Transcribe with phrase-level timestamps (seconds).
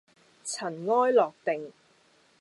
[0.43, 1.71] 塵埃落定